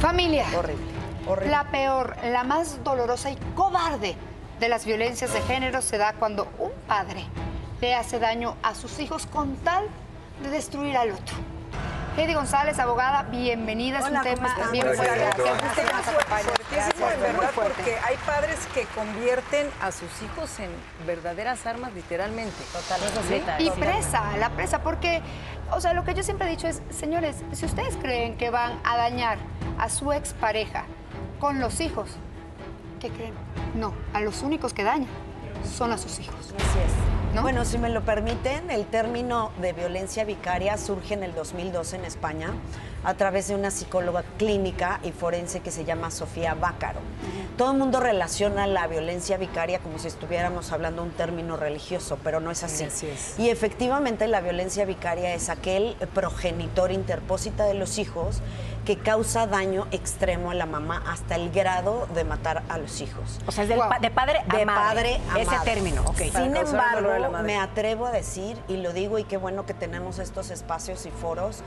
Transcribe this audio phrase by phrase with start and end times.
[0.00, 0.46] Familia.
[0.56, 0.86] Horrible,
[1.26, 1.50] horrible.
[1.50, 4.16] La peor, la más dolorosa y cobarde
[4.58, 7.24] de las violencias de género se da cuando un padre
[7.82, 9.84] le hace daño a sus hijos con tal
[10.42, 11.36] de destruir al otro.
[12.16, 13.98] Heidi González, abogada, bienvenida.
[13.98, 15.12] Es Hola, un ¿cómo tema bien fuerte.
[15.14, 16.10] Este caso
[17.08, 20.70] es en verdad, porque hay padres que convierten a sus hijos en
[21.06, 22.56] verdaderas armas, literalmente.
[22.72, 23.62] Totalmente.
[23.62, 25.22] Y presa, la presa, porque,
[25.72, 28.78] o sea, lo que yo siempre he dicho es, señores, si ustedes creen que van
[28.84, 29.38] a dañar
[29.78, 30.84] a su expareja
[31.38, 32.10] con los hijos,
[33.00, 33.34] ¿qué creen?
[33.74, 35.08] No, a los únicos que dañan
[35.64, 36.54] son a sus hijos.
[36.56, 37.34] Así es.
[37.34, 37.42] ¿No?
[37.42, 42.04] Bueno, si me lo permiten, el término de violencia vicaria surge en el 2012 en
[42.04, 42.52] España
[43.04, 47.00] a través de una psicóloga clínica y forense que se llama Sofía Bácaro.
[47.60, 52.40] Todo el mundo relaciona la violencia vicaria como si estuviéramos hablando un término religioso, pero
[52.40, 52.84] no es así.
[52.84, 53.38] Así es.
[53.38, 58.40] Y efectivamente la violencia vicaria es aquel progenitor interpósita de los hijos
[58.86, 63.38] que causa daño extremo a la mamá hasta el grado de matar a los hijos.
[63.46, 63.90] O sea, es del Guau.
[63.90, 64.80] pa- de padre a De madre.
[65.18, 65.70] padre a Ese madre.
[65.74, 66.14] término.
[66.16, 67.10] Sin embargo,
[67.42, 71.10] me atrevo a decir, y lo digo, y qué bueno que tenemos estos espacios y
[71.10, 71.58] foros,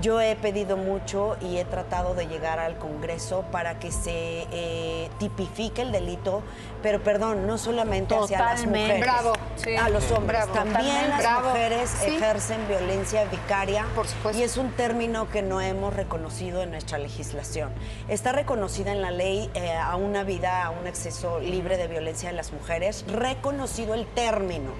[0.00, 5.10] yo he pedido mucho y he tratado de llegar al Congreso para que se eh,
[5.18, 6.42] tipifique el delito,
[6.82, 9.32] pero perdón, no solamente hacia las mujeres, Bravo.
[9.56, 9.74] Sí.
[9.74, 10.26] a los hombres.
[10.46, 10.52] Bravo.
[10.52, 11.08] También Totalmente.
[11.08, 11.48] las Bravo.
[11.48, 12.16] mujeres Sí.
[12.16, 14.38] ejercen violencia vicaria Por supuesto.
[14.40, 17.72] y es un término que no hemos reconocido en nuestra legislación.
[18.08, 22.28] Está reconocida en la ley eh, a una vida, a un acceso libre de violencia
[22.30, 24.70] de las mujeres, reconocido el término.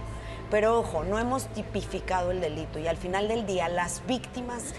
[0.51, 4.75] Pero ojo, no hemos tipificado el delito y al final del día las víctimas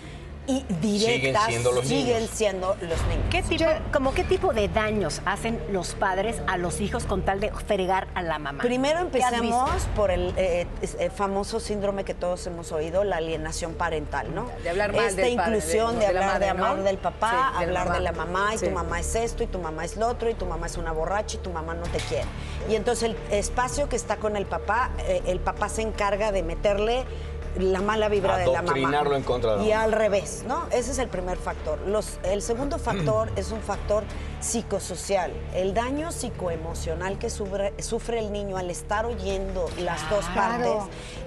[0.47, 2.29] y directas siendo los siguen niños.
[2.33, 3.25] siendo los niños.
[3.29, 7.39] ¿Qué tipo, como qué tipo de daños hacen los padres a los hijos con tal
[7.41, 8.63] de fregar a la mamá?
[8.63, 9.89] Primero ¿Qué has empecemos visto?
[9.95, 14.49] por el eh, eh, famoso síndrome que todos hemos oído, la alienación parental, ¿no?
[14.63, 16.97] De hablar mal Esta del padre, inclusión de- de, de la hablar de madre, del
[16.97, 18.25] papá, Sí, de la hablar de la mamá.
[18.39, 18.65] mamá, y Sí.
[18.67, 20.91] tu mamá es esto, y tu mamá es lo otro, y tu mamá es una
[20.93, 22.25] borracha, y tu mamá no te quiere.
[22.69, 26.43] Y entonces el espacio que está con el papá, eh, el papá se encarga de
[26.43, 27.03] meterle
[27.59, 28.71] la mala vibra de la mamá.
[28.71, 30.67] Adoctrinarlo en contra de la Y al revés, ¿no?
[30.71, 31.79] Ese es el primer factor.
[31.87, 34.03] Los, el segundo factor es un factor
[34.39, 35.31] psicosocial.
[35.53, 40.71] El daño psicoemocional que sufre, sufre el niño al estar oyendo las dos partes.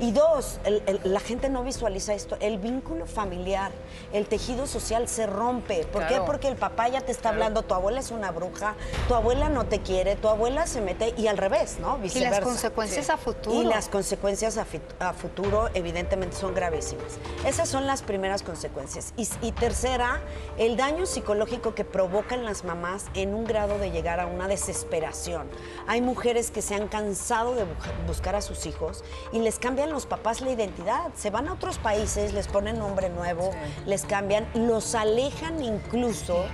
[0.01, 2.37] Y dos, el- el- la gente no visualiza esto.
[2.41, 3.73] El vínculo familiar,
[4.13, 5.85] el tejido social se rompe.
[5.87, 6.21] ¿Por qué?
[6.25, 8.75] Porque el papá ya te está hablando, tu abuela es una bruja,
[9.09, 11.99] tu abuela no te quiere, tu abuela se mete y al revés, ¿no?
[11.99, 12.37] Y Viceversa.
[12.41, 13.61] las consecuencias a futuro.
[13.61, 17.19] Y las consecuencias a futuro, evidentemente, son gravísimas.
[17.45, 19.13] Esas son las primeras consecuencias.
[19.17, 20.21] Y, y tercera,
[20.59, 25.49] el daño psicológico que provocan las mamás en un grado de llegar a una desesperación.
[25.87, 29.91] Hay mujeres que se han cansado de bu- buscar a sus hijos y les cambian
[29.91, 31.11] los papás la identidad.
[31.15, 33.51] Se van a otros países, les ponen nombre nuevo,
[33.87, 36.45] les cambian, los alejan incluso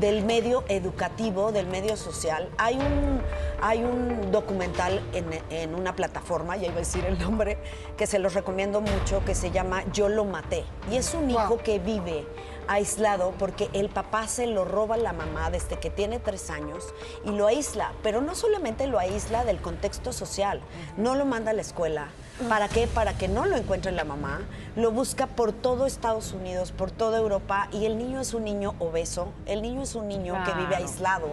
[0.00, 2.48] del medio educativo, del medio social.
[2.58, 3.20] Hay un,
[3.62, 7.58] hay un documental en, en una plataforma, ya iba a decir el nombre,
[7.96, 10.64] que se los recomiendo mucho, que se llama Yo lo maté.
[10.90, 11.58] Y es un hijo Wow.
[11.58, 12.26] que vive
[12.68, 16.82] aislado porque el papá se lo roba a la mamá desde que tiene tres años
[17.24, 20.60] y lo aísla, pero no solamente lo aísla del contexto social,
[20.96, 22.08] no lo manda a la escuela.
[22.48, 22.86] ¿Para qué?
[22.86, 24.42] Para que no lo encuentre la mamá.
[24.74, 28.74] Lo busca por todo Estados Unidos, por toda Europa y el niño es un niño
[28.78, 31.28] obeso, el niño es un niño que vive aislado,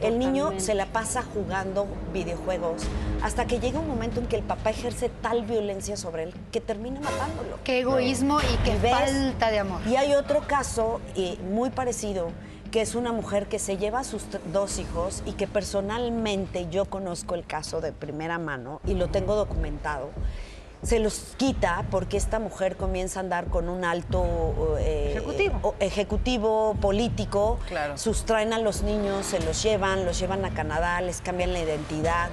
[0.00, 2.82] el niño se la pasa jugando videojuegos
[3.22, 6.62] hasta que llega un momento en que el papá ejerce tal violencia sobre él que
[6.62, 7.58] termina matándolo.
[7.64, 9.82] Qué egoísmo y qué falta de amor.
[9.86, 12.30] Y hay otro caso eh, muy parecido,
[12.70, 16.86] que es una mujer que se lleva a sus dos hijos y que personalmente yo
[16.86, 20.10] conozco el caso de primera mano y lo tengo documentado.
[20.82, 25.14] Se los quita porque esta mujer comienza a andar con un alto eh,
[25.80, 26.74] Ejecutivo.
[26.80, 27.98] político, Claro.
[27.98, 32.28] sustraen a los niños, se los llevan, los llevan a Canadá, les cambian la identidad.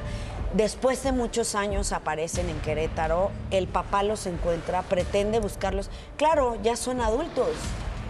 [0.53, 5.89] Después de muchos años aparecen en Querétaro, el papá los encuentra, pretende buscarlos.
[6.15, 7.49] Claro, ya son adultos.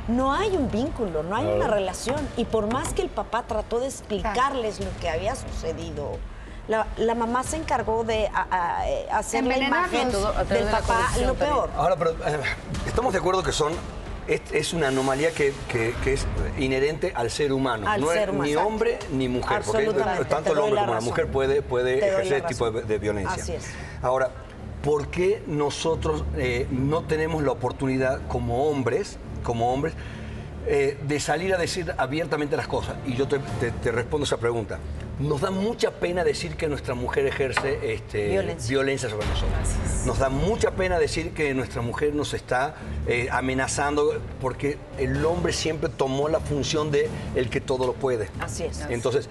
[0.07, 2.19] No hay un vínculo, no hay una relación.
[2.38, 6.17] Y por más que el papá trató de explicarles lo que había sucedido,
[6.67, 8.47] la, la mamá se encargó de a-
[9.12, 11.35] a- hacer la imagen Todo a través del de la papá lo también.
[11.35, 11.70] peor.
[11.76, 12.40] Ahora, pero eh,
[12.88, 13.73] estamos de acuerdo que son
[14.28, 16.26] es, es una anomalía que, que- que es
[16.58, 17.88] inherente al ser humano.
[17.88, 18.67] Al no ser es humano, ni exacto.
[18.67, 19.62] hombre ni mujer.
[19.64, 19.85] Porque
[20.28, 23.44] tanto el hombre la como la mujer puede, puede ejercer este tipo de violencia.
[23.44, 23.66] Así es.
[24.02, 24.32] Ahora,
[24.84, 29.94] ¿por qué nosotros eh, no tenemos la oportunidad como hombres, como hombres,
[30.67, 32.96] eh, de salir a decir abiertamente las cosas.
[33.06, 34.79] Y yo te, te- te respondo esa pregunta.
[35.20, 38.70] Nos da mucha pena decir que nuestra mujer ejerce este, Violencia.
[38.70, 40.06] violencia sobre nosotros.
[40.06, 42.76] Nos da mucha pena decir que nuestra mujer nos está
[43.08, 48.28] eh, amenazando porque el hombre siempre tomó la función de el que todo lo puede.
[48.41, 48.82] Así es.
[48.90, 49.29] Entonces,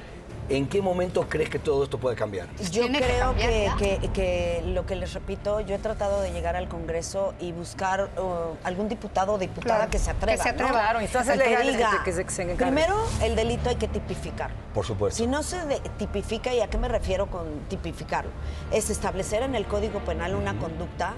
[0.49, 2.49] ¿en qué momento crees que todo esto puede cambiar?
[2.71, 6.31] Yo que creo cambiar que, que- que lo que les repito, yo he tratado de
[6.33, 10.37] llegar al Congreso y buscar uh, algún diputado o diputada Claro, que se atreva.
[10.37, 10.69] que se atreva.
[10.71, 10.75] ¿no?
[10.79, 12.75] Claro, instancias El que legales diga, que se- que se encarguen.
[12.75, 14.51] Primero, el delito hay que tipificar.
[14.75, 15.17] Por supuesto.
[15.17, 18.31] Si no se de- tipifica, ¿y a qué me refiero con tipificarlo?
[18.73, 21.15] Es establecer en el Código Penal una conducta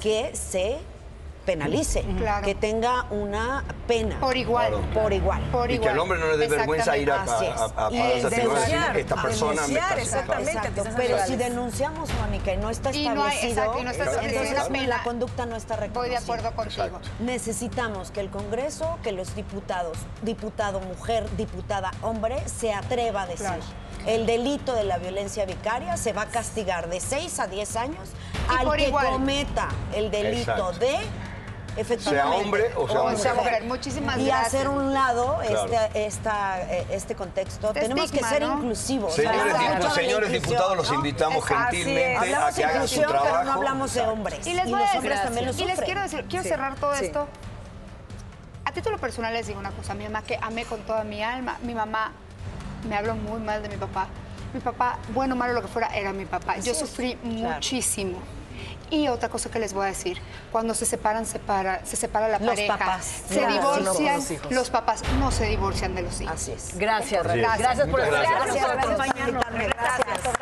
[0.00, 0.78] que se
[1.40, 2.44] penalice, Claro.
[2.46, 4.18] que tenga una pena.
[4.20, 4.68] Por igual.
[4.68, 4.84] Claro.
[4.94, 5.42] Por igual.
[5.50, 5.88] Por y igual.
[5.88, 7.60] que al hombre no le dé vergüenza ir a, a, Así es.
[7.60, 10.50] a- a- a Y decir, denunciar, esta persona me denunciar, está exactamente.
[10.52, 13.84] Exacto, a pero si denunciamos, Mónica, y no está Y no hay- establecido, exacto, y
[13.84, 14.86] no está establecido entonces la pena.
[14.96, 16.00] la conducta no está reconocida.
[16.00, 16.84] Voy de acuerdo contigo.
[16.84, 17.08] Exacto.
[17.20, 23.46] Necesitamos que el Congreso, que los diputados, diputado mujer, diputada hombre, se atreva a decir.
[23.46, 23.62] Claro.
[24.06, 28.08] El delito de la violencia vicaria se va a castigar de 6 a 10 años
[28.48, 29.06] Y al que igual.
[29.08, 30.72] cometa el delito Exacto.
[30.78, 30.96] de
[31.98, 33.18] Sea hombre o sea O mujer.
[33.18, 33.62] sea, mujer.
[33.64, 34.46] Muchísimas y gracias.
[34.48, 35.64] hacer un lado Claro.
[35.72, 37.68] este, esta, eh, este contexto.
[37.68, 38.54] Este Tenemos que ser ¿no?
[38.54, 39.14] inclusivos.
[39.14, 40.94] Señores, diputados, los ¿no?
[40.96, 41.76] invitamos Exacto.
[41.76, 43.44] gentilmente a Hablamos que de hagan su inclusión, pero trabajo.
[43.44, 44.46] no hablamos de hombres.
[44.46, 46.48] Y les voy los a decir, hombres también lo y les quiero decir, quiero Sí,
[46.48, 47.04] cerrar todo sí.
[47.06, 47.26] esto.
[48.64, 51.58] A título personal les digo una cosa, mi mamá que amé con toda mi alma,
[51.62, 52.12] mi mamá
[52.88, 54.06] me habló muy mal de mi papá.
[54.52, 56.56] Mi papá, bueno o malo lo que fuera, era mi papá.
[56.58, 57.54] Yo sufrí claro.
[57.54, 58.18] muchísimo.
[58.90, 60.20] Y otra cosa que les voy a decir,
[60.50, 63.04] cuando se separan, separa, se separa la Los pareja, papás.
[63.28, 64.52] se Claro, divorcian, los hijos.
[64.52, 66.34] los papás no se divorcian de los hijos.
[66.34, 66.76] Así es.
[66.76, 67.58] Gracias, es.
[67.58, 68.44] Gracias por estar gracias.
[68.46, 69.44] Gracias, gracias por acompañarnos.
[69.52, 70.34] Gracias.